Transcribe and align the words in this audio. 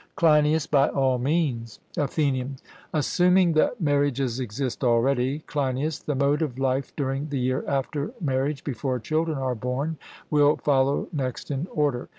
CLEINIAS: 0.15 0.65
By 0.65 0.89
all 0.89 1.19
means. 1.19 1.79
ATHENIAN: 1.95 2.57
Assuming 2.91 3.53
that 3.53 3.79
marriages 3.79 4.39
exist 4.39 4.83
already, 4.83 5.41
Cleinias, 5.41 5.99
the 5.99 6.15
mode 6.15 6.41
of 6.41 6.57
life 6.57 6.91
during 6.95 7.29
the 7.29 7.37
year 7.39 7.63
after 7.67 8.11
marriage, 8.19 8.63
before 8.63 8.97
children 8.97 9.37
are 9.37 9.53
born, 9.53 9.97
will 10.31 10.55
follow 10.55 11.07
next 11.13 11.51
in 11.51 11.67
order. 11.71 12.09